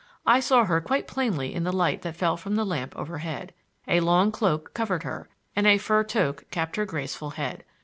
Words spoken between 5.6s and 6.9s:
a fur toque capped her